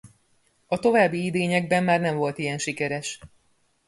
A 0.67 0.77
további 0.79 1.25
idényekben 1.25 1.83
már 1.83 1.99
nem 1.99 2.15
volt 2.15 2.37
ilyen 2.37 2.57
sikeres. 2.57 3.19